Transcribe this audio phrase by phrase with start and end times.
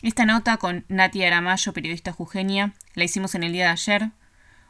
[0.00, 4.10] Esta nota con Nati Aramayo, periodista jujeña, la hicimos en el día de ayer.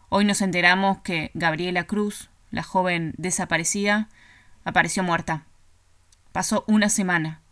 [0.08, 4.08] Hoy nos enteramos que Gabriela Cruz, la joven desaparecida,
[4.64, 5.44] apareció muerta.
[6.32, 7.42] Pasó una semana.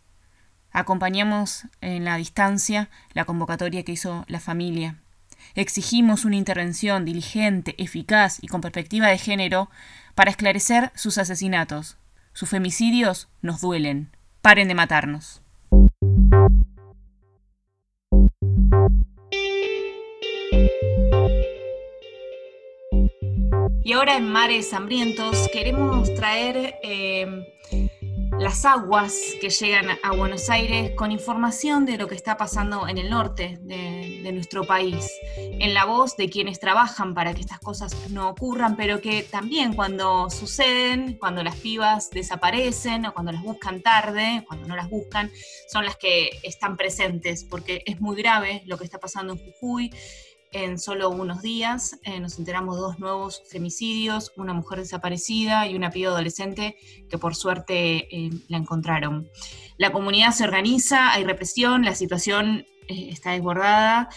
[0.71, 4.95] Acompañamos en la distancia la convocatoria que hizo la familia.
[5.53, 9.69] Exigimos una intervención diligente, eficaz y con perspectiva de género
[10.15, 11.97] para esclarecer sus asesinatos.
[12.33, 14.09] Sus femicidios nos duelen.
[14.41, 15.43] Paren de matarnos.
[23.87, 27.25] Y ahora en Mares Hambrientos queremos traer eh,
[28.37, 32.97] las aguas que llegan a Buenos Aires con información de lo que está pasando en
[32.97, 38.09] el norte de, nuestro país, en la voz de quienes trabajan para que estas cosas
[38.09, 43.81] no ocurran, pero que también cuando suceden, cuando las pibas desaparecen o cuando las buscan
[43.81, 45.31] tarde, cuando no las buscan,
[45.69, 49.91] son las que están presentes, porque es muy grave lo que está pasando en Jujuy
[50.51, 55.75] en solo unos días eh, nos enteramos de dos nuevos femicidios, una mujer desaparecida y
[55.75, 56.77] una piba adolescente
[57.09, 59.29] que por suerte eh, la encontraron.
[59.77, 64.09] La comunidad se organiza, hay represión, la situación eh, está desbordada.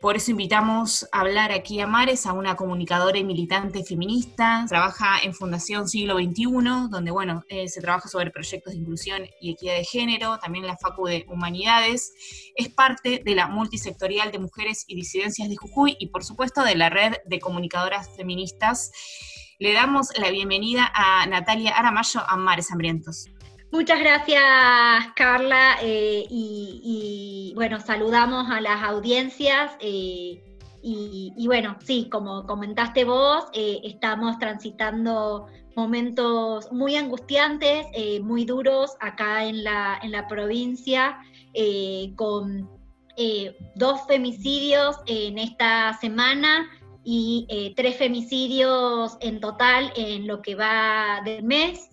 [0.00, 4.66] Por eso invitamos a hablar aquí a Mares, a una comunicadora y militante feminista.
[4.68, 9.52] Trabaja en Fundación Siglo XXI, donde bueno, eh, se trabaja sobre proyectos de inclusión y
[9.52, 12.12] equidad de género, también en la Facu de Humanidades.
[12.56, 16.74] Es parte de la multisectorial de mujeres y disidencias de Jujuy y por supuesto de
[16.74, 18.92] la red de comunicadoras feministas.
[19.58, 23.30] Le damos la bienvenida a Natalia Aramayo a Mares Hambrientos.
[23.76, 25.76] Muchas gracias, Carla.
[25.82, 29.70] Eh, y, bueno, saludamos a las audiencias.
[29.80, 30.42] Eh,
[30.82, 37.86] y, bueno, sí, como comentaste vos, eh, estamos transitando momentos muy angustiantes,
[38.22, 41.18] muy duros acá en la, en la provincia,
[42.16, 42.70] con
[43.74, 46.66] dos femicidios en esta semana
[47.04, 51.90] y tres femicidios en total en lo que va del mes.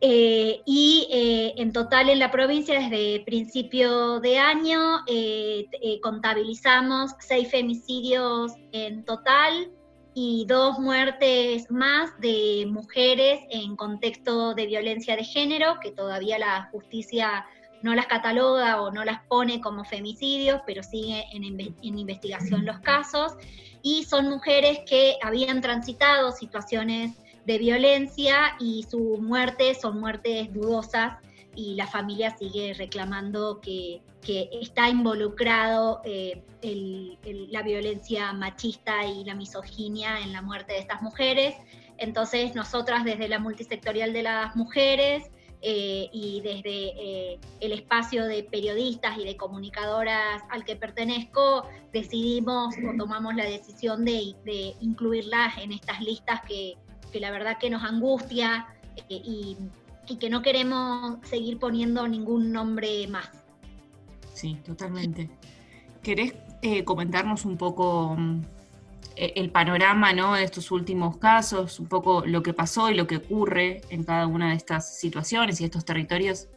[0.00, 5.66] Eh, y eh, en total en la provincia, desde principio de año, eh,
[6.02, 9.72] contabilizamos seis femicidios en total
[10.14, 16.68] y dos muertes más de mujeres en contexto de violencia de género, que todavía la
[16.70, 17.46] justicia
[17.82, 22.78] no las cataloga o no las pone como femicidios, pero sigue en, en investigación los
[22.80, 23.32] casos.
[23.82, 27.16] Y son mujeres que habían transitado situaciones
[27.48, 31.16] de violencia y su muerte son muertes dudosas
[31.54, 34.02] y la familia sigue reclamando que,
[34.60, 36.42] está involucrado eh,
[37.50, 41.54] la violencia machista y la misoginia en la muerte de estas mujeres.
[41.96, 45.30] Entonces nosotras desde la multisectorial de las mujeres
[45.62, 52.74] eh, y desde eh, el espacio de periodistas y de comunicadoras al que pertenezco, decidimos
[52.76, 56.76] o tomamos la decisión de, de incluirlas en estas listas que,
[57.08, 59.56] que la verdad que nos angustia eh, y,
[60.18, 63.28] que no queremos seguir poniendo ningún nombre más.
[64.32, 65.28] Sí, totalmente.
[66.02, 66.32] ¿Querés
[66.62, 68.40] eh, comentarnos un poco mm,
[69.16, 70.34] e, el panorama ¿no?
[70.34, 74.26] de estos últimos casos, un poco lo que pasó y lo que ocurre en cada
[74.26, 76.48] una de estas situaciones y estos territorios?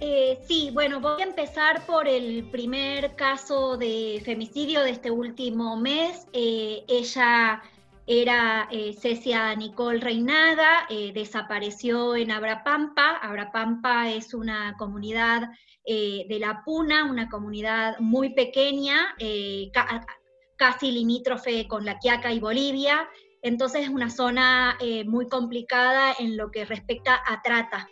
[0.00, 5.76] Eh, sí, bueno, voy a empezar por el primer caso de femicidio de este último
[5.76, 6.26] mes.
[6.32, 7.62] ella
[8.06, 13.16] era eh, Cecia Nicole Reinaga, eh, desapareció en Abrapampa.
[13.22, 15.50] Abrapampa es una comunidad
[15.84, 19.14] eh, de la Puna, una comunidad muy pequeña,
[20.56, 23.08] casi limítrofe con la Quiaca y Bolivia.
[23.40, 27.88] Entonces es una zona muy complicada en lo que respecta a trata.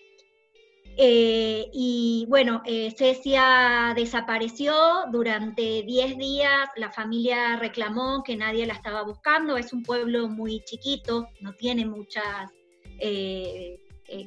[1.03, 4.75] Eh, y bueno, eh, Cecia desapareció
[5.11, 10.61] durante 10 días, la familia reclamó que nadie la estaba buscando, es un pueblo muy
[10.61, 12.51] chiquito, no tiene muchas
[12.99, 13.81] eh,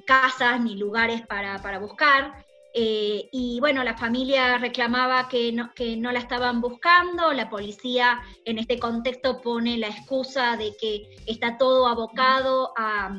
[0.07, 2.43] casas ni lugares para, buscar.
[2.73, 8.57] y bueno, la familia reclamaba que no, que no la estaban buscando, la policía en
[8.57, 13.15] este contexto pone la excusa de que está todo abocado a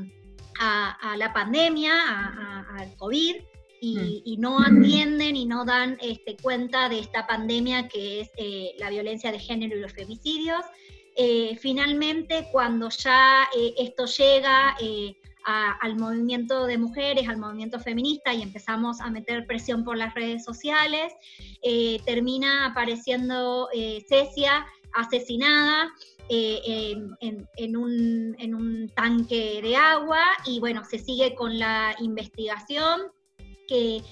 [0.60, 3.98] a, la pandemia, al COVID, mm.
[4.24, 8.90] y, no atienden y no dan este, cuenta de esta pandemia que es eh, la
[8.90, 10.64] violencia de género y los femicidios.
[11.16, 14.76] Eh, finalmente, cuando ya eh, esto llega
[15.46, 20.42] al movimiento de mujeres, al movimiento feminista y empezamos a meter presión por las redes
[20.42, 21.12] sociales,
[22.06, 23.68] termina apareciendo
[24.08, 25.92] Cecia asesinada.
[26.30, 33.02] Eh, en, un, tanque de agua y bueno, se sigue con la investigación
[33.68, 34.02] que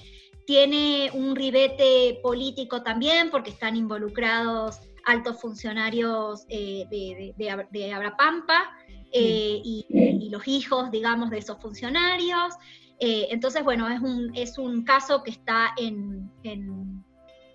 [0.45, 8.71] tiene un ribete político también, porque están involucrados altos funcionarios eh, de, de, de, Abrapampa
[9.11, 12.55] eh, y, los hijos, digamos, de esos funcionarios.
[12.99, 17.02] Eh, entonces, bueno, es un, es un caso que está en, en,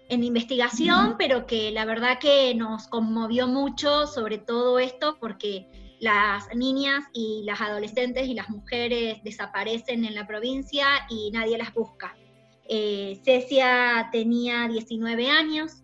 [0.08, 5.68] en, investigación, pero que la verdad que nos conmovió mucho sobre todo esto, porque
[6.00, 11.74] las niñas y las adolescentes y las mujeres desaparecen en la provincia y nadie las
[11.74, 12.16] busca.
[12.68, 15.82] Eh, Cecia tenía 19 años,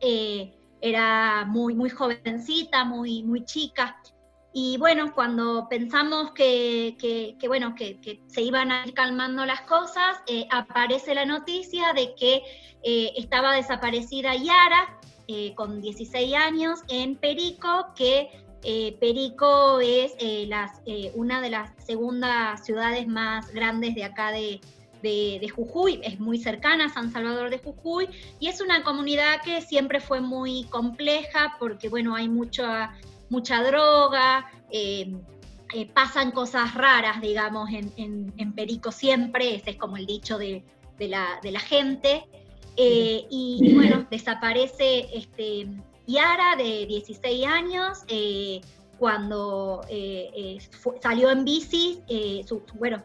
[0.00, 4.00] eh, era muy, muy jovencita, muy, muy chica.
[4.60, 10.16] Y bueno, cuando pensamos que, que, bueno, que, se iban a ir calmando las cosas,
[10.26, 12.42] eh, aparece la noticia de que
[12.82, 14.98] estaba desaparecida Yara,
[15.54, 18.30] con 16 años, en Perico, que
[18.98, 20.16] Perico es
[21.14, 24.60] una de las segundas ciudades más grandes de acá de,
[25.02, 28.08] de, Jujuy, es muy cercana a San Salvador de Jujuy
[28.40, 32.92] y es una comunidad que siempre fue muy compleja porque, bueno, hay mucha,
[33.28, 35.14] mucha droga, eh,
[35.74, 40.64] eh, pasan cosas raras, digamos, en, Perico siempre, ese es como el dicho de,
[40.98, 42.26] la, gente.
[42.76, 45.68] Eh, y, bueno, desaparece este,
[46.06, 47.98] Yara de 16 años
[48.98, 49.82] cuando
[51.00, 52.02] salió en bici,
[52.46, 53.02] su, bueno,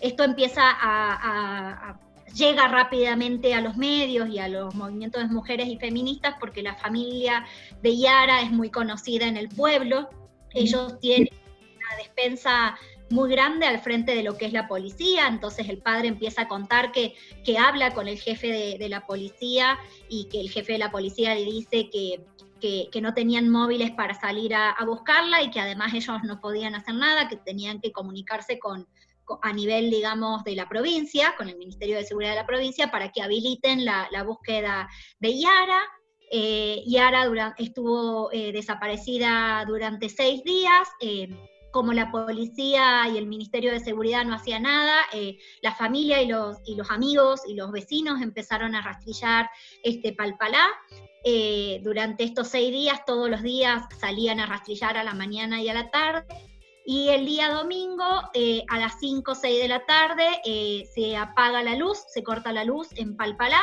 [0.00, 1.98] esto empieza a,
[2.36, 6.74] llega rápidamente a los medios y a los movimientos de mujeres y feministas porque la
[6.74, 7.44] familia
[7.82, 10.08] de Yara es muy conocida en el pueblo.
[10.52, 11.30] Ellos tienen
[11.76, 12.78] una despensa
[13.10, 16.48] muy grande al frente de lo que es la policía, entonces el padre empieza a
[16.48, 19.78] contar que, que habla con el jefe de, la policía
[20.08, 22.24] y que el jefe de la policía le dice que,
[22.60, 26.94] que, no tenían móviles para salir a, buscarla y que además ellos no podían hacer
[26.94, 28.88] nada, que tenían que comunicarse con,
[29.42, 33.10] a nivel, digamos, de la provincia, con el Ministerio de Seguridad de la provincia, para
[33.12, 34.88] que habiliten la, búsqueda
[35.18, 35.82] de Yara.
[36.30, 40.88] Eh, Yara estuvo eh, desaparecida durante seis días.
[41.00, 41.28] Eh,
[41.72, 44.96] como la policía y el Ministerio de Seguridad no hacía nada,
[45.60, 49.50] la familia y los, y los amigos y los vecinos empezaron a rastrillar
[49.82, 50.66] este Palpalá.
[51.82, 55.74] durante estos seis días, todos los días salían a rastrillar a la mañana y a
[55.74, 56.24] la tarde.
[56.88, 61.16] Y el día domingo, eh, a las 5 o 6 de la tarde, eh, se
[61.16, 63.60] apaga la luz, se corta la luz en Palpalá.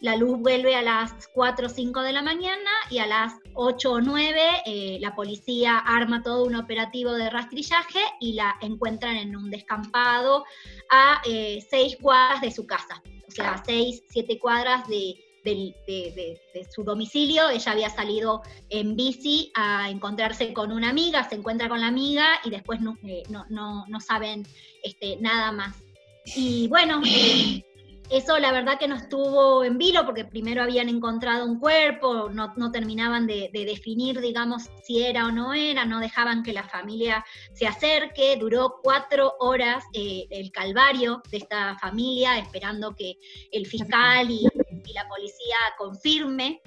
[0.00, 3.92] La luz vuelve a las 4 o 5 de la mañana y a las 8
[3.92, 9.36] o 9 eh, la policía arma todo un operativo de rastrillaje y la encuentran en
[9.36, 10.44] un descampado
[10.90, 13.02] a 6 cuadras de su casa.
[13.26, 16.40] O sea, 6, 7 cuadras de, de,
[16.74, 21.80] su domicilio, ella había salido en bici a encontrarse con una amiga, se encuentra con
[21.80, 24.46] la amiga y después no, eh, no, saben
[24.82, 25.76] este, nada más.
[26.36, 27.64] Y bueno, eh,
[28.10, 32.72] eso la verdad que no estuvo en vilo porque primero habían encontrado un cuerpo, no,
[32.72, 37.68] terminaban de, definir, digamos, si era o no era, no dejaban que la familia se
[37.68, 43.16] acerque, duró cuatro horas eh, el calvario de esta familia esperando que
[43.52, 44.44] el fiscal y,
[44.92, 46.60] la policía confirme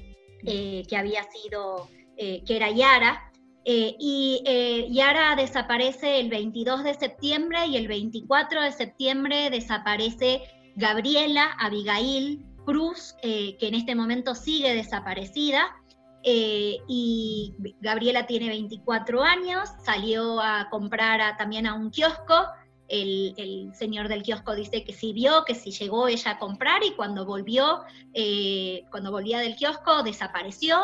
[0.46, 3.32] eh, que había sido, eh, que era Yara.
[3.66, 4.44] y
[4.92, 10.42] Yara desaparece el 22 de septiembre y el 24 de septiembre desaparece
[10.76, 15.76] Gabriela Abigail Cruz, eh, que en este momento sigue desaparecida.
[16.24, 22.46] Eh, y Gabriela tiene 24 años, salió a comprar también a un kiosco.
[22.88, 26.92] El, señor del kiosco dice que sí vio, que sí llegó ella a comprar y
[26.94, 27.82] cuando volvió,
[28.14, 30.78] eh, cuando volvía del kiosco desapareció,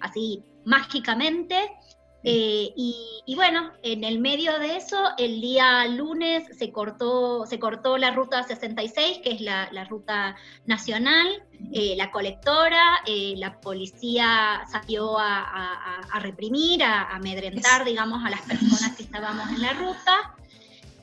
[0.00, 1.70] así mágicamente.
[2.24, 7.96] Eh, y, bueno, en el medio de eso, el día lunes se cortó, se cortó
[7.96, 10.36] la ruta 66, que es la, ruta
[10.66, 11.28] nacional,
[11.72, 18.96] eh, la colectora, eh, la policía salió a, reprimir, a, amedrentar, digamos, a las personas
[18.96, 20.34] que estábamos en la ruta.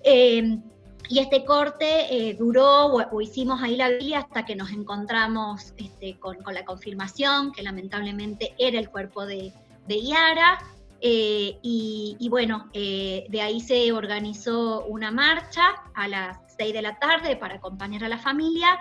[0.05, 6.37] Y este corte duró, o, hicimos ahí la vía hasta que nos encontramos este, con,
[6.53, 9.51] la confirmación que lamentablemente era el cuerpo de,
[9.87, 10.59] de Yara.
[11.01, 15.61] Eh, y, bueno, eh, de ahí se organizó una marcha
[15.93, 18.79] a las 6 de la tarde para acompañar a la familia.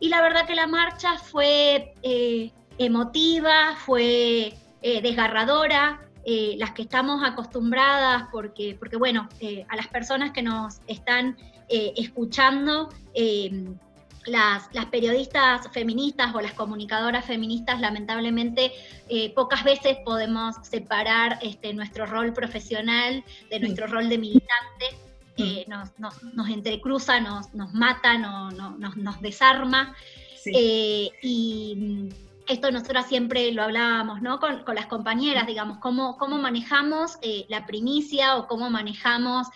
[0.00, 4.54] Y la verdad que la marcha fue eh, emotiva, fue
[5.02, 6.05] desgarradora.
[6.58, 9.28] Las que estamos acostumbradas, porque, porque bueno,
[9.68, 11.36] a las personas que nos están
[11.68, 12.88] escuchando,
[14.26, 18.72] las, periodistas feministas o las comunicadoras feministas lamentablemente
[19.08, 24.86] eh, pocas veces podemos separar este, nuestro rol profesional de nuestro rol de militante.
[25.66, 26.34] mm.
[26.34, 29.94] nos, entrecruza, nos, mata, nos, desarma.
[31.22, 32.08] y
[32.48, 34.38] esto nosotros siempre lo hablábamos ¿no?
[34.38, 39.48] con, las compañeras, digamos, cómo, cómo manejamos la primicia o cómo manejamos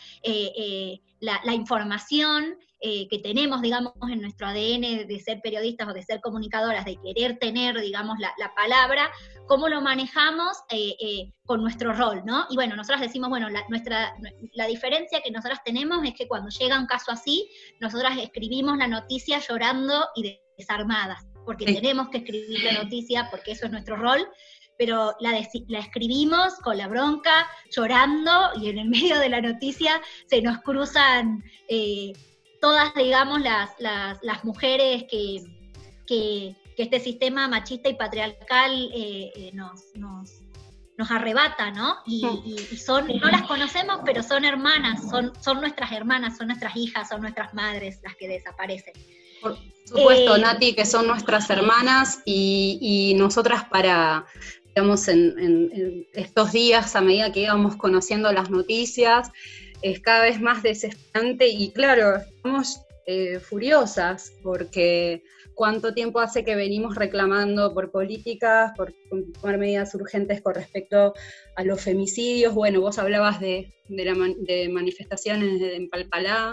[1.20, 6.20] la, información eh, que tenemos, digamos, en nuestro ADN de ser periodistas o de ser
[6.22, 9.10] comunicadoras, de querer tener, digamos, la, palabra,
[9.46, 12.46] cómo lo manejamos eh, eh, con nuestro rol, ¿no?
[12.48, 14.14] Y bueno, nosotras decimos, bueno, nuestra,
[14.54, 18.88] la diferencia que nosotras tenemos es que cuando llega un caso así, nosotras escribimos la
[18.88, 24.26] noticia llorando y desarmadas, porque tenemos que escribir la noticia, porque eso es nuestro rol,
[24.78, 25.32] pero la,
[25.68, 30.58] la, escribimos con la bronca, llorando, y en el medio de la noticia se nos
[30.62, 31.42] cruzan
[32.60, 35.42] todas, digamos, las, las, mujeres que,
[36.06, 40.40] que, este sistema machista y patriarcal eh, eh, nos, nos,
[41.10, 41.96] arrebata, ¿no?
[42.06, 42.22] Y,
[42.76, 47.22] son, no las conocemos, pero son hermanas, son, son nuestras hermanas, son nuestras hijas, son
[47.22, 48.94] nuestras madres las que desaparecen.
[49.40, 54.26] Por supuesto, eh, Nati, que son nuestras hermanas y, nosotras para,
[54.68, 59.30] digamos, en, en, estos días, a medida que íbamos conociendo las noticias,
[59.82, 65.22] es cada vez más desesperante y claro, estamos eh, furiosas porque
[65.54, 68.94] cuánto tiempo hace que venimos reclamando por políticas, por
[69.40, 71.14] tomar medidas urgentes con respecto
[71.56, 72.54] a los femicidios.
[72.54, 76.52] Bueno, vos hablabas de, de, manifestaciones en Palpalá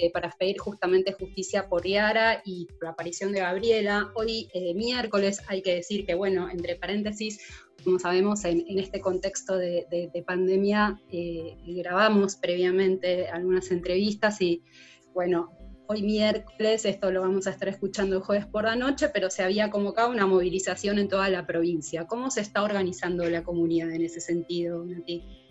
[0.00, 4.10] eh, para pedir justamente justicia por Yara y la aparición de Gabriela.
[4.16, 7.38] Hoy, eh, miércoles, hay que decir que, bueno, entre paréntesis,
[7.84, 14.62] como sabemos, en, este contexto de, pandemia, eh, grabamos previamente algunas entrevistas y,
[15.12, 15.52] bueno,
[15.86, 19.44] hoy miércoles, esto lo vamos a estar escuchando el jueves por la noche, pero se
[19.44, 22.06] había convocado una movilización en toda la provincia.
[22.06, 25.43] ¿Cómo se está organizando la comunidad en ese sentido, Nati?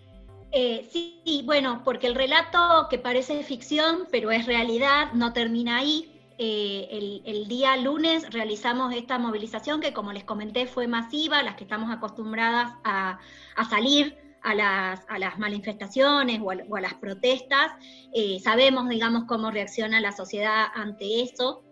[0.55, 6.13] Eh, sí, bueno, porque el relato que parece ficción, pero es realidad, no termina ahí.
[6.37, 11.63] Eh, el, día lunes realizamos esta movilización que, como les comenté, fue masiva, las que
[11.63, 13.19] estamos acostumbradas a,
[13.67, 17.71] salir a las, manifestaciones o a, las protestas.
[18.13, 21.63] Eh, sabemos, digamos, cómo reacciona la sociedad ante eso.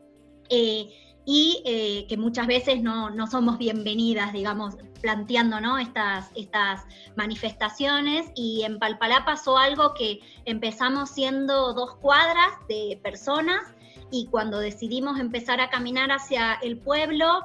[0.50, 0.90] Eh,
[1.26, 5.78] y que muchas veces no, somos bienvenidas, digamos, planteando ¿no?
[5.78, 6.82] estas, estas
[7.16, 8.32] manifestaciones.
[8.36, 13.62] Y en Palpalá pasó algo que empezamos siendo dos cuadras de personas
[14.12, 17.42] y cuando decidimos empezar a caminar hacia el pueblo,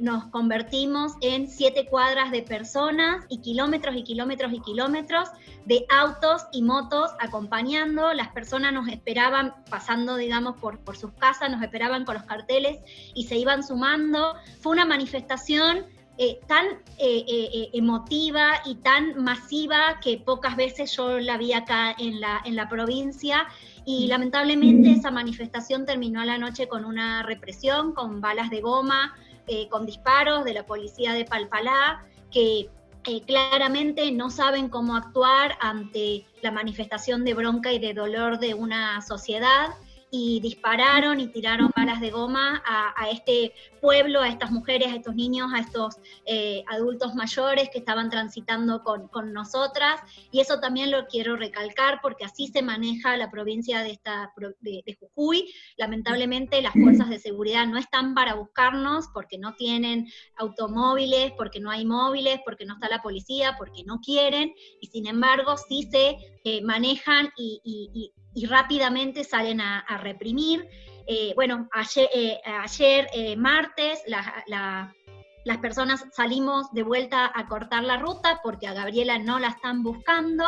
[0.00, 5.28] nos convertimos en siete cuadras de personas y kilómetros y kilómetros y kilómetros
[5.64, 8.12] de autos y motos acompañando.
[8.12, 12.80] Las personas nos esperaban pasando, digamos, por, por sus casas, nos esperaban con los carteles
[13.14, 14.34] y se iban sumando.
[14.60, 15.86] Fue una manifestación
[16.18, 16.66] eh, tan
[16.98, 22.42] eh, eh, emotiva y tan masiva que pocas veces yo la vi acá en la,
[22.44, 23.46] en la provincia
[23.86, 29.16] y lamentablemente esa manifestación terminó a la noche con una represión, con balas de goma,
[29.70, 32.68] con disparos de la policía de Palpalá, que
[33.26, 39.02] claramente no saben cómo actuar ante la manifestación de bronca y de dolor de una
[39.02, 39.70] sociedad
[40.14, 45.14] y dispararon y tiraron balas de goma a, este pueblo, a estas mujeres, a estos
[45.14, 50.02] niños, a estos eh, adultos mayores que estaban transitando con, nosotras.
[50.30, 54.98] Y eso también lo quiero recalcar porque así se maneja la provincia de, esta, de,
[55.00, 55.50] Jujuy.
[55.78, 61.70] Lamentablemente las fuerzas de seguridad no están para buscarnos porque no tienen automóviles, porque no
[61.70, 64.52] hay móviles, porque no está la policía, porque no quieren.
[64.78, 68.12] Y sin embargo sí se eh, manejan y
[68.48, 70.66] rápidamente salen a, reprimir.
[71.06, 77.96] Eh, bueno, ayer, eh, ayer eh, martes, las personas salimos de vuelta a cortar la
[77.96, 80.44] ruta porque a Gabriela no la están buscando.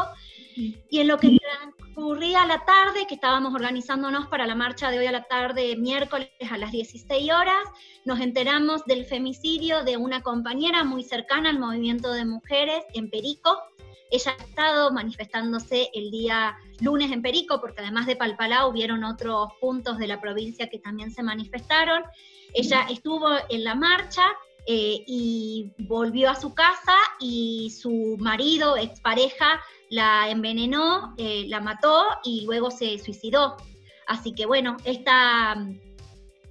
[0.56, 5.06] Y en lo que transcurría la tarde, que estábamos organizándonos para la marcha de hoy
[5.06, 7.64] a la tarde, miércoles a las 16 horas,
[8.04, 13.58] nos enteramos del femicidio de una compañera muy cercana al movimiento de mujeres en Perico,
[14.14, 19.48] ella ha estado manifestándose el día lunes en Perico, porque además de Palpalá hubieron otros
[19.60, 22.04] puntos de la provincia que también se manifestaron.
[22.54, 24.22] Ella estuvo en la marcha
[24.66, 32.04] eh, y volvió a su casa y su marido, expareja, la envenenó, eh, la mató
[32.22, 33.56] y luego se suicidó.
[34.06, 35.56] Así que bueno, esta,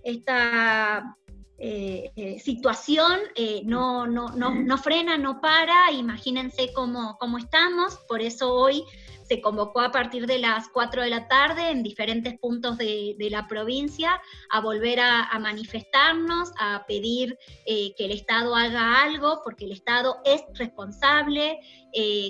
[0.04, 1.18] esta
[1.66, 8.00] eh, eh, situación eh, no, no, no, no, frena, no para, imagínense cómo, cómo, estamos,
[8.10, 8.84] por eso hoy
[9.26, 13.48] se convocó a partir de las 4 de la tarde en diferentes puntos de, la
[13.48, 20.18] provincia a volver a, manifestarnos, a pedir que el Estado haga algo, porque el Estado
[20.26, 21.62] es responsable.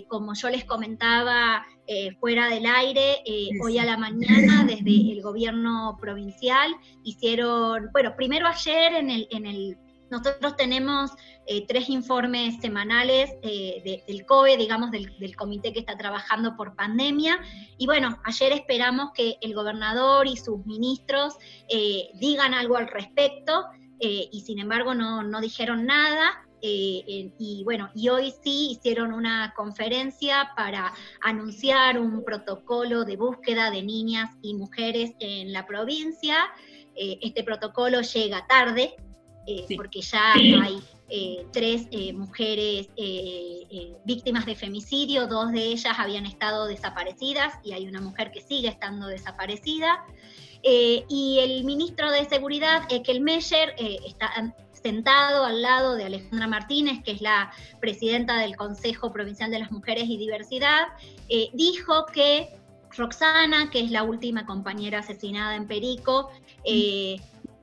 [0.10, 1.66] Como yo les comentaba
[2.20, 3.24] fuera del aire,
[3.62, 6.74] hoy a la mañana desde el gobierno provincial
[7.04, 9.78] hicieron, bueno, primero ayer en el, en el
[10.14, 11.10] nosotros tenemos
[11.48, 17.40] eh, tres informes semanales eh, del COE, digamos, del, comité que está trabajando por pandemia.
[17.80, 21.34] Y bueno, ayer esperamos que el gobernador y sus ministros
[21.68, 23.66] eh, digan algo al respecto,
[24.00, 26.43] y sin embargo no, no dijeron nada.
[26.66, 33.84] Y bueno, y hoy sí hicieron una conferencia para anunciar un protocolo de búsqueda de
[33.84, 36.36] niñas y mujeres en la provincia.
[36.96, 38.96] este protocolo llega tarde,
[39.46, 40.80] eh, porque ya hay
[41.10, 42.88] eh, tres eh, mujeres
[44.06, 48.70] víctimas de femicidio, dos de ellas habían estado desaparecidas y hay una mujer que sigue
[48.70, 50.06] estando desaparecida.
[50.64, 54.54] y el ministro de Seguridad, Ekel Meyer, está
[54.84, 59.72] sentado al lado de Alejandra Martínez, que es la presidenta del Consejo Provincial de las
[59.72, 60.90] Mujeres y Diversidad,
[61.54, 62.50] dijo que
[62.92, 66.30] Roxana, que es la última compañera asesinada en Perico,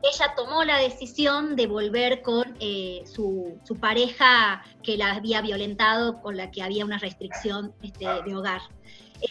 [0.03, 6.37] ella tomó la decisión de volver con eh, su, pareja que la había violentado, con
[6.37, 8.63] la que había una restricción este, de hogar,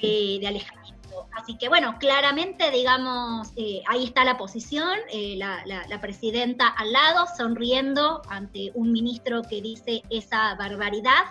[0.02, 0.99] eh, de alejamiento.
[1.34, 4.98] Así que bueno, claramente, digamos, eh, ahí está la posición,
[5.38, 11.26] la, la, presidenta al lado, sonriendo ante un ministro que dice esa barbaridad,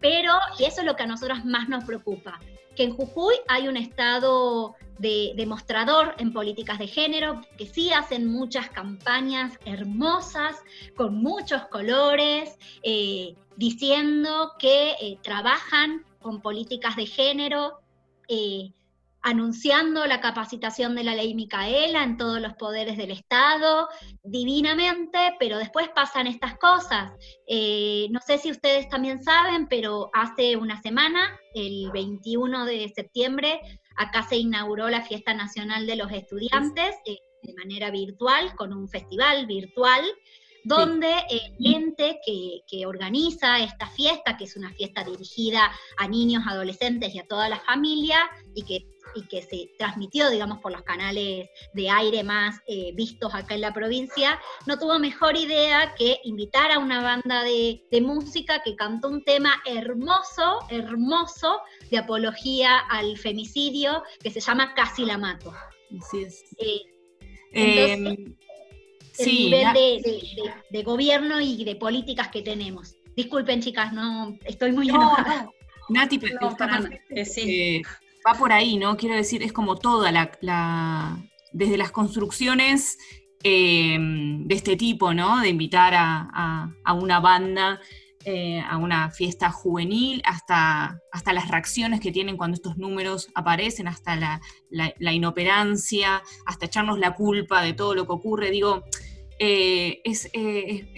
[0.00, 2.38] pero, y eso es lo que a nosotros más nos preocupa,
[2.76, 8.26] que en Jujuy hay un estado de demostrador en políticas de género, que sí hacen
[8.26, 10.56] muchas campañas hermosas,
[10.96, 17.80] con muchos colores, eh, diciendo que eh, trabajan con políticas de género,
[18.28, 18.72] eh,
[19.22, 23.88] anunciando la capacitación de la ley Micaela en todos los poderes del Estado,
[24.22, 27.12] divinamente, pero después pasan estas cosas.
[28.10, 33.60] no sé si ustedes también saben, pero hace una semana, el 21 de septiembre,
[33.96, 38.88] Acá se inauguró la Fiesta Nacional de los Estudiantes eh, de manera virtual, con un
[38.88, 40.04] festival virtual,
[40.66, 47.14] donde el ente que, organiza esta fiesta, que es una fiesta dirigida a niños, adolescentes
[47.14, 48.18] y a toda la familia,
[48.54, 53.32] y que y que se transmitió, digamos, por los canales de aire más eh, vistos
[53.32, 58.62] acá en la provincia, no tuvo mejor idea que invitar a una banda de, música
[58.64, 65.16] que cantó un tema hermoso, hermoso, de apología al femicidio, que se llama Casi la
[65.16, 65.54] mato.
[65.96, 66.42] Así es.
[66.58, 66.82] Eh,
[67.52, 68.36] entonces,
[69.18, 70.02] el nivel
[70.70, 72.96] de, gobierno y de políticas que tenemos.
[73.16, 75.48] Disculpen, chicas, no estoy muy enojada.
[75.88, 76.88] Nati, pero está
[77.24, 77.76] sí.
[77.76, 77.82] Eh,
[78.26, 78.96] va por ahí, ¿no?
[78.96, 81.18] Quiero decir, es como toda la,
[81.52, 82.98] desde las construcciones
[83.44, 85.40] eh, de este tipo, ¿no?
[85.40, 87.80] De invitar a, una banda
[88.24, 93.86] eh, a una fiesta juvenil, hasta, hasta las reacciones que tienen cuando estos números aparecen,
[93.86, 98.50] hasta la, inoperancia, hasta echarnos la culpa de todo lo que ocurre.
[98.50, 98.82] Digo,
[99.38, 100.30] eh, es,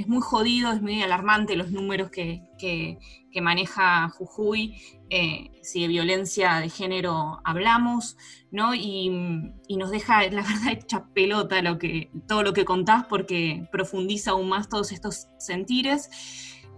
[0.06, 4.74] muy jodido, es muy alarmante los números que, que maneja Jujuy
[5.10, 8.16] eh, si de violencia de género hablamos,
[8.50, 8.74] ¿no?
[8.74, 14.32] Y, nos deja, la verdad, hecha pelota lo que, todo lo que contás porque profundiza
[14.32, 16.10] aún más todos estos sentires.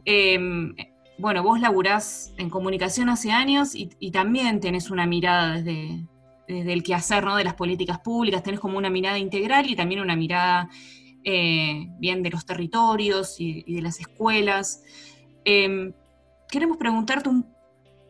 [0.04, 0.74] Em,
[1.18, 6.06] bueno, vos laburás en comunicación hace años y, también tenés una mirada desde,
[6.48, 7.36] desde, el quehacer ¿no?
[7.36, 10.70] de las políticas públicas, tenés como una mirada integral y también una mirada
[11.24, 14.82] eh, bien de los territorios y, de las escuelas.
[15.44, 15.92] Em,
[16.48, 17.46] queremos preguntarte un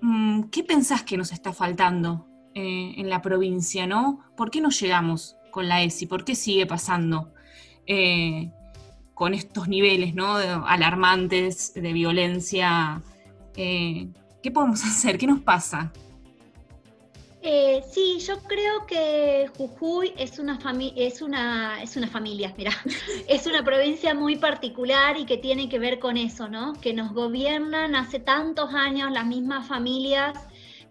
[0.01, 4.21] Mm, ¿qué pensás que nos está faltando eh, en la provincia, no?
[4.37, 6.07] ¿Por qué no llegamos con la ESI?
[6.07, 7.33] ¿Por qué sigue pasando
[7.87, 8.51] eh,
[9.15, 10.37] con estos niveles, ¿no?
[10.67, 13.03] alarmantes de violencia?
[13.55, 15.19] ¿Qué podemos hacer?
[15.19, 15.93] ¿Qué nos pasa?
[17.43, 20.59] Eh, sí, yo creo que Jujuy es una,
[20.95, 22.73] es una, es una familia, mira,
[23.29, 26.75] es una provincia muy particular y que tiene que ver con eso, ¿no?
[26.75, 30.37] Que nos gobiernan hace tantos años las mismas familias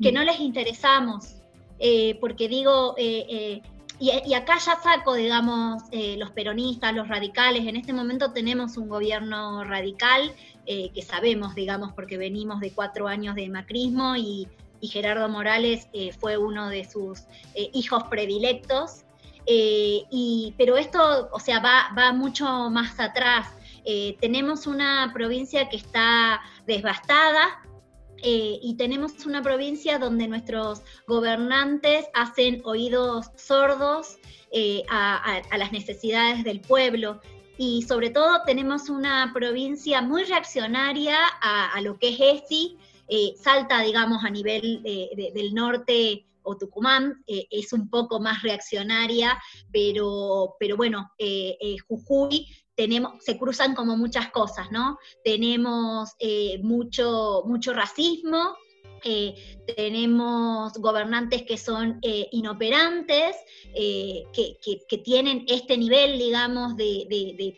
[0.02, 1.36] que no les interesamos,
[1.78, 3.62] eh, porque digo, eh,
[4.00, 9.66] y, acá ya saco, digamos, los peronistas, los radicales, en este momento tenemos un gobierno
[9.66, 10.34] radical
[10.66, 14.48] que sabemos, digamos, porque venimos de cuatro años de macrismo y
[14.82, 17.22] y Gerardo Morales eh, fue uno de sus
[17.56, 19.04] eh, hijos predilectos.
[19.46, 23.48] Eh, y, pero esto, o sea, va, va mucho más atrás.
[24.20, 27.42] tenemos una provincia que está devastada,
[28.22, 34.18] y tenemos una provincia donde nuestros gobernantes hacen oídos sordos
[34.90, 37.22] a, las necesidades del pueblo.
[37.58, 42.78] Y sobre todo tenemos una provincia muy reaccionaria a, lo que es ESI,
[43.10, 49.40] eh, Salta, digamos, a nivel del norte o Tucumán es un poco más reaccionaria,
[49.72, 51.12] pero, pero bueno,
[51.88, 52.48] Jujuy
[52.80, 54.98] tenemos, se cruzan como muchas cosas, ¿no?
[55.22, 58.56] Tenemos eh, mucho, mucho racismo,
[59.04, 59.36] eh,
[59.76, 63.36] tenemos gobernantes que son eh, inoperantes,
[63.74, 67.58] que, tienen este nivel, digamos, de,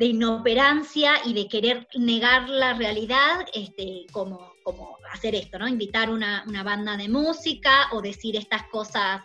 [0.00, 5.68] inoperancia y de querer negar la realidad, este, como, como hacer esto, ¿no?
[5.68, 9.22] Invitar una, una banda de música o decir estas cosas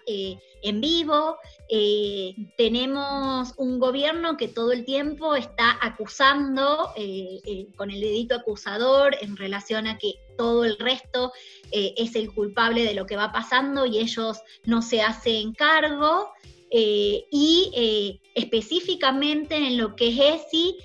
[0.61, 1.37] en vivo.
[1.69, 8.35] Eh, tenemos un gobierno que todo el tiempo está acusando eh, eh, con el dedito
[8.35, 11.33] acusador en relación a que todo el resto
[11.71, 16.31] es el culpable de lo que va pasando y ellos no se hacen cargo.
[16.71, 20.77] Y específicamente en lo que es ESI,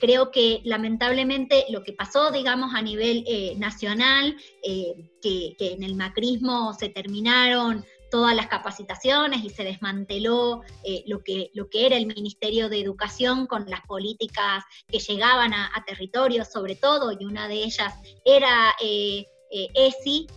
[0.00, 3.24] creo que lamentablemente lo que pasó, digamos, a nivel
[3.58, 11.24] nacional, que, en el macrismo se terminaron todas las capacitaciones y se desmanteló eh, lo,
[11.24, 16.46] que, lo que era el Ministerio de Educación con las políticas que llegaban a, territorios
[16.46, 17.92] sobre todo, y una de ellas
[18.24, 20.28] era eh, eh, ESI,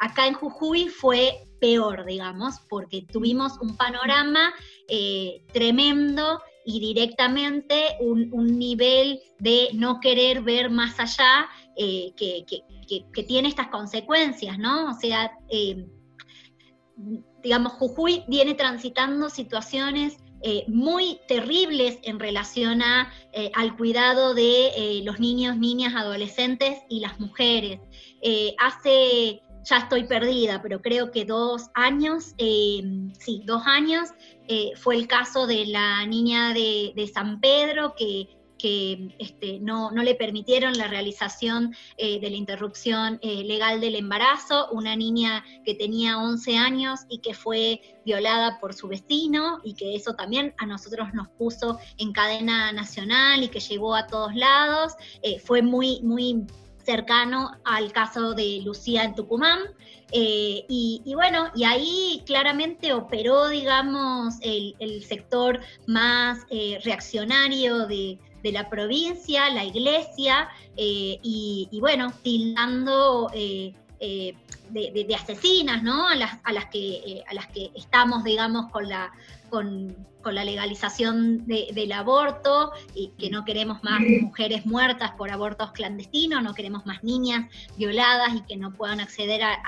[0.00, 4.52] acá en Jujuy fue peor, digamos, porque tuvimos un panorama
[5.52, 13.68] tremendo y directamente un, nivel de no querer ver más allá que, que, tiene estas
[13.68, 14.90] consecuencias, ¿no?
[14.90, 15.32] O sea,
[17.42, 24.66] digamos, Jujuy viene transitando situaciones eh, muy terribles en relación a, eh, al cuidado de
[24.76, 27.80] eh, los niños, niñas, adolescentes y las mujeres.
[28.58, 34.10] hace, ya estoy perdida, pero creo que dos años, sí, dos años,
[34.76, 38.28] fue el caso de la niña de, San Pedro que
[38.64, 44.68] que este, no, le permitieron la realización eh, de la interrupción eh, legal del embarazo,
[44.70, 49.94] una niña que tenía 11 años y que fue violada por su vecino y que
[49.94, 54.94] eso también a nosotros nos puso en cadena nacional y que llegó a todos lados,
[55.22, 56.46] eh, fue muy, muy
[56.84, 59.60] cercano al caso de Lucía en Tucumán.
[60.12, 66.46] y, bueno, y ahí claramente operó, digamos, el, sector más
[66.84, 73.30] reaccionario de, de la provincia, la iglesia, eh, y, bueno, tildando
[74.00, 74.34] eh,
[74.74, 76.08] eh, de, asesinas, ¿no?
[76.08, 79.12] A las, a las, que, a las que estamos, digamos, con la,
[79.50, 86.42] con, la legalización del aborto, y que no queremos más mujeres muertas por abortos clandestinos,
[86.42, 89.58] no queremos más niñas violadas y que no puedan acceder a,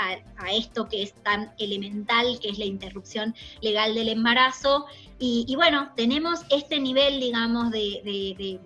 [0.51, 4.87] esto que es tan elemental, que es la interrupción legal del embarazo.
[5.19, 8.59] Y, bueno, tenemos este nivel, digamos, de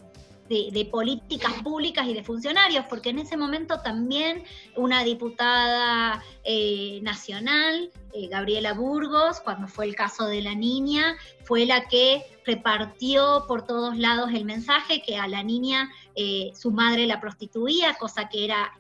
[0.51, 4.43] de, políticas públicas y de funcionarios, porque en ese momento también
[4.77, 11.67] una diputada eh, nacional, eh, Gabriela Burgos, cuando fue el caso de la niña, fue
[11.67, 17.07] la que repartió por todos lados el mensaje que a la niña eh, su madre
[17.07, 18.73] la prostituía, cosa que era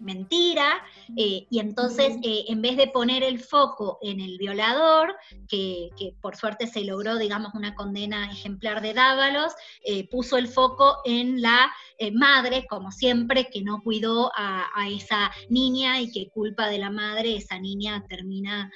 [0.00, 0.82] mentira,
[1.16, 5.14] eh, y entonces eh, en vez de poner el foco en el violador,
[5.48, 9.52] que, por suerte se logró, digamos, una condena ejemplar de Dávalos,
[9.84, 11.72] eh, puso el foco en la
[12.12, 17.36] madre, como siempre, que no cuidó a, esa niña y que culpa de la madre
[17.36, 18.70] esa niña termina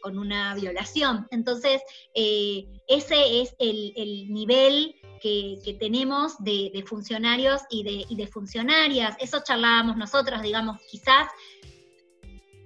[0.00, 1.26] con una violación.
[1.30, 1.82] Entonces,
[2.14, 9.16] ese es el, el nivel que, tenemos de, funcionarios y de, funcionarias.
[9.20, 11.28] Eso charlábamos nosotros, digamos, quizás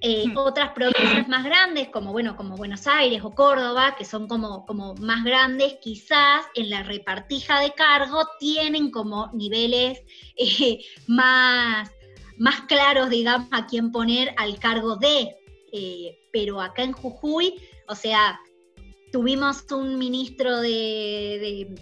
[0.04, 0.36] eh, hmm.
[0.36, 4.94] otras provincias más grandes, como bueno, como Buenos Aires o Córdoba, que son como, como
[4.96, 10.00] más grandes, quizás en la repartija de cargo tienen como niveles
[10.36, 11.88] eh, más,
[12.36, 15.36] más claros, digamos, a quién poner al cargo de.
[15.72, 17.54] Eh, pero acá en Jujuy,
[17.86, 18.40] o sea,
[19.12, 21.74] tuvimos un ministro de de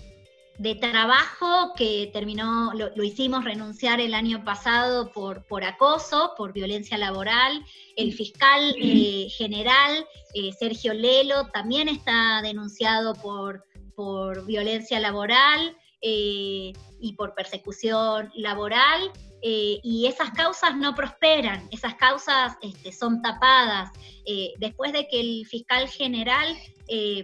[0.74, 7.64] trabajo que terminó, lo, hicimos renunciar el año pasado por, por acoso, por violencia laboral.
[7.96, 13.64] El fiscal eh, general, eh, Sergio Lelo, también está denunciado por,
[13.96, 19.10] por violencia laboral eh, y por persecución laboral.
[19.42, 23.90] y esas causas no prosperan, esas causas este, son tapadas.
[24.58, 26.54] después de que el fiscal general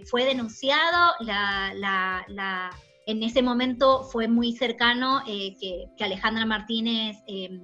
[0.09, 2.71] fue denunciado, la
[3.07, 7.61] en ese momento fue muy cercano eh, que, Alejandra Martínez eh,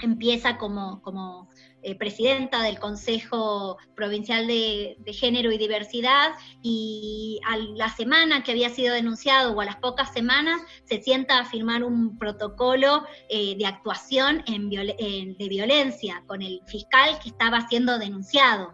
[0.00, 1.48] empieza como, como
[1.82, 8.70] eh, presidenta del Consejo Provincial de, Género y Diversidad y a la semana que había
[8.70, 14.42] sido denunciado o a las pocas semanas se sienta a firmar un protocolo de actuación
[14.46, 18.72] de violencia con el fiscal que estaba siendo denunciado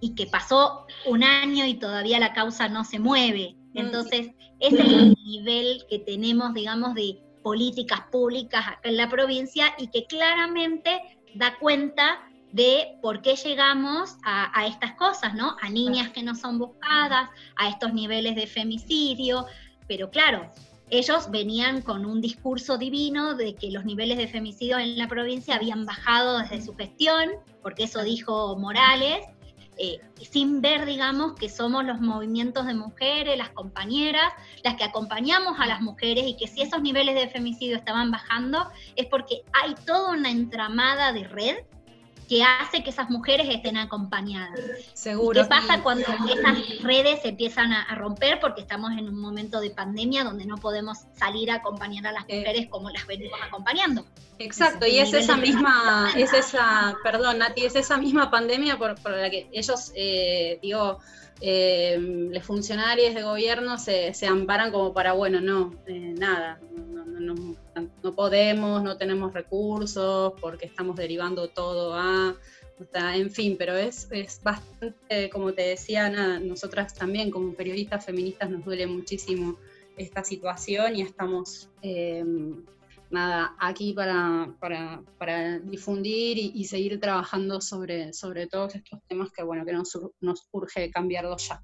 [0.00, 3.56] y que pasó un año y todavía la causa no se mueve.
[3.74, 9.74] Entonces, ese es el nivel que tenemos, digamos, de políticas públicas acá en la provincia
[9.78, 11.00] y que claramente
[11.34, 12.20] da cuenta
[12.52, 15.56] de por qué llegamos a, estas cosas, ¿no?
[15.62, 19.46] A niñas que no son buscadas, a estos niveles de femicidio,
[19.88, 20.50] pero claro,
[20.90, 25.54] ellos venían con un discurso divino de que los niveles de femicidio en la provincia
[25.54, 27.30] habían bajado desde su gestión,
[27.62, 29.24] porque eso dijo Morales,
[29.78, 34.32] eh, sin ver, digamos, que somos los movimientos de mujeres, las compañeras,
[34.62, 38.70] las que acompañamos a las mujeres y que si esos niveles de femicidio estaban bajando
[38.96, 41.56] es porque hay toda una entramada de red
[42.28, 44.58] que hace que esas mujeres estén acompañadas.
[44.94, 45.42] Seguro.
[45.42, 48.40] ¿Qué pasa cuando esas redes se empiezan a, romper?
[48.40, 52.24] Porque estamos en un momento de pandemia donde no podemos salir a acompañar a las
[52.28, 52.38] eh.
[52.38, 54.04] mujeres como las venimos acompañando.
[54.38, 59.30] Exacto, y es esa misma, es esa, perdón Nati, es esa misma pandemia por, la
[59.30, 60.98] que ellos, eh, digo,
[61.44, 61.98] eh,
[62.30, 66.60] los funcionarios de gobierno se, amparan como para, bueno, no, nada,
[67.18, 72.36] no, podemos, no tenemos recursos, porque estamos derivando todo a,
[73.14, 74.08] en fin, pero es,
[74.42, 76.08] bastante, como te decía,
[76.40, 79.58] nosotras también como periodistas feministas nos duele muchísimo
[79.96, 82.24] esta situación y estamos eh,
[83.12, 89.64] nada, aquí para, para, difundir y, seguir trabajando sobre, sobre todos estos temas que, bueno,
[89.64, 91.62] que nos, nos urge cambiarlos ya.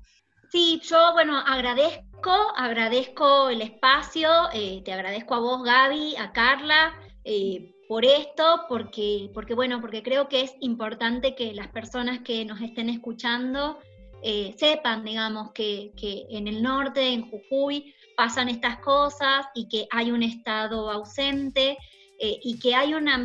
[0.50, 6.94] Sí, yo, bueno, agradezco, agradezco el espacio, eh, te agradezco a vos, Gaby, a Carla,
[7.24, 12.44] eh, por esto, porque, porque, bueno, porque creo que es importante que las personas que
[12.44, 13.78] nos estén escuchando
[14.22, 19.86] eh, sepan, digamos, que, que en el norte, en Jujuy, pasan estas cosas y que
[19.92, 21.78] hay un Estado ausente,
[22.20, 23.16] eh, y que hay una,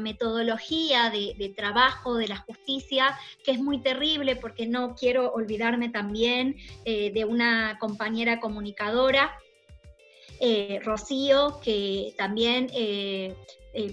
[0.00, 6.56] metodología de, trabajo de la justicia que es muy terrible porque no quiero olvidarme también
[6.84, 9.38] eh, de una compañera comunicadora,
[10.40, 12.68] eh, Rocío, que también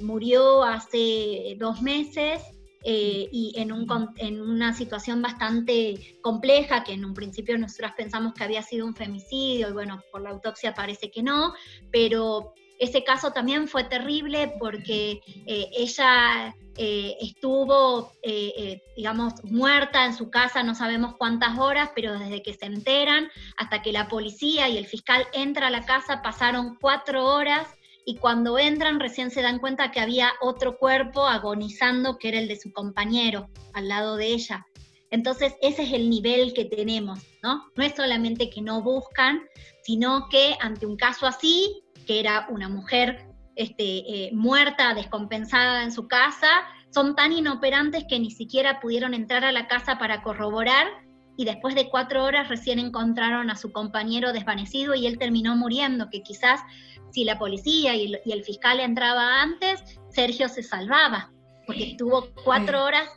[0.02, 2.42] murió hace dos meses.
[2.84, 3.72] Y en,
[4.18, 8.96] en, una situación bastante compleja, que en un principio nosotras pensamos que había sido un
[8.96, 11.54] femicidio, y bueno, por la autopsia parece que no,
[11.92, 20.16] pero ese caso también fue terrible porque eh, ella eh, estuvo, eh, digamos, muerta en
[20.16, 24.68] su casa no sabemos cuántas horas, pero desde que se enteran hasta que la policía
[24.68, 27.68] y el fiscal entra a la casa pasaron cuatro horas
[28.06, 32.48] y cuando entran recién se dan cuenta que había otro cuerpo agonizando que era el
[32.48, 34.66] de su compañero al lado de ella.
[35.10, 37.66] Entonces ese es el nivel que tenemos, ¿no?
[37.76, 39.42] No es solamente que no buscan,
[39.84, 45.92] sino que ante un caso así que era una mujer este, eh, muerta, descompensada en
[45.92, 46.48] su casa,
[46.90, 50.88] son tan inoperantes que ni siquiera pudieron entrar a la casa para corroborar
[51.38, 56.10] y después de cuatro horas recién encontraron a su compañero desvanecido y él terminó muriendo,
[56.10, 56.62] que quizás
[57.12, 61.32] si la policía y el, fiscal entraba antes, Sergio se salvaba,
[61.66, 63.10] porque estuvo cuatro horas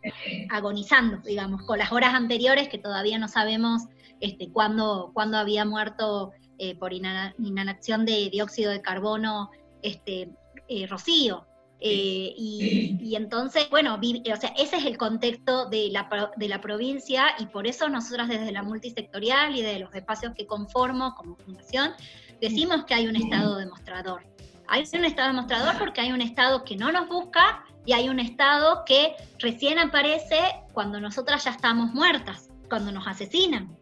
[0.50, 3.82] agonizando, digamos, con las horas anteriores que todavía no sabemos
[4.20, 9.50] este, cuándo, cuándo había muerto eh, por inhalación de dióxido de carbono
[9.82, 10.30] este,
[10.68, 11.46] eh, rocío.
[11.80, 17.26] Eh, y, entonces, bueno, o sea, ese es el contexto de la, de la provincia
[17.38, 21.92] y por eso nosotras desde la multisectorial y de los espacios que conformo como fundación,
[22.40, 24.22] decimos que hay un Estado demostrador.
[24.66, 28.18] Hay un Estado demostrador porque hay un Estado que no nos busca y hay un
[28.18, 30.38] Estado que recién aparece
[30.72, 33.76] cuando nosotras ya estamos muertas, cuando nos asesinan.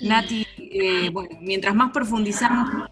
[0.00, 2.90] Nati, eh, bueno, mientras más profundizamos,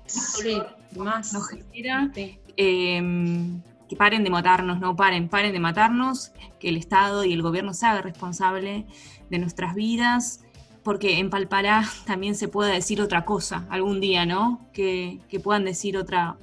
[0.97, 2.11] más nos genera
[2.57, 7.43] em, que paren de matarnos, no paren, paren de matarnos, que el Estado y el
[7.43, 8.87] gobierno se haga responsable
[9.29, 10.45] de nuestras vidas,
[10.83, 14.69] porque en Palpará también se pueda decir otra cosa algún día, ¿no?
[14.73, 16.37] Que, puedan decir otra,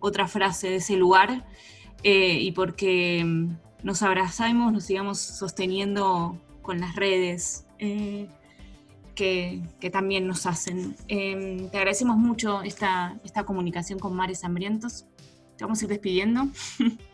[0.00, 1.44] otra frase de ese lugar
[2.02, 7.66] eh, y porque em, nos abrazamos, nos sigamos sosteniendo con las redes.
[7.78, 8.28] Eh,
[9.14, 10.96] que, también nos hacen.
[11.08, 15.06] Em, te agradecemos mucho esta, esta comunicación con Mares Hambrientos.
[15.56, 16.48] Te vamos a ir despidiendo.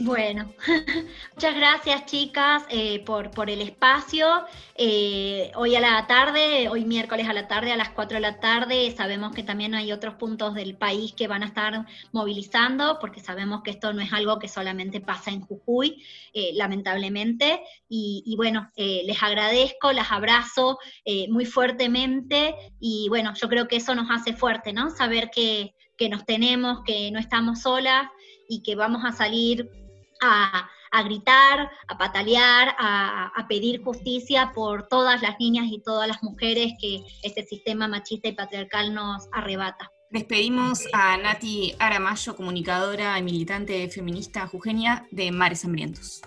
[0.00, 0.52] Bueno,
[1.34, 4.44] muchas gracias chicas eh, por, por, el espacio.
[4.76, 8.38] Eh, hoy a la tarde, hoy miércoles a la tarde, a las 4 de la
[8.38, 13.20] tarde, sabemos que también hay otros puntos del país que van a estar movilizando, porque
[13.20, 16.00] sabemos que esto no es algo que solamente pasa en Jujuy,
[16.32, 17.60] eh, lamentablemente.
[17.88, 20.78] Y, bueno, les agradezco, las abrazo
[21.28, 24.90] muy fuertemente y bueno, yo creo que eso nos hace fuerte, ¿no?
[24.90, 28.08] Saber que, que nos tenemos, que no estamos solas
[28.48, 29.70] y que vamos a salir
[30.20, 30.68] a,
[31.04, 37.02] gritar, a patalear, a, pedir justicia por todas las niñas y todas las mujeres que
[37.22, 39.90] este sistema machista y patriarcal nos arrebata.
[40.10, 46.22] Despedimos a Nati Aramayo, comunicadora y militante feminista jujeña de Mares Hambrientos.